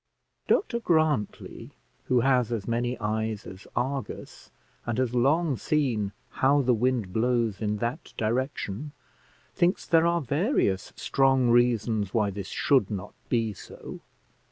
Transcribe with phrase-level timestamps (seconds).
[0.47, 1.73] Dr Grantly,
[2.05, 4.49] who has as many eyes as Argus,
[4.83, 8.93] and has long seen how the wind blows in that direction,
[9.53, 14.01] thinks there are various strong reasons why this should not be so.